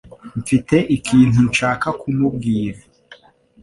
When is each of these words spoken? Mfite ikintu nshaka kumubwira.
Mfite 0.39 0.75
ikintu 0.97 1.39
nshaka 1.49 1.87
kumubwira. 1.99 2.79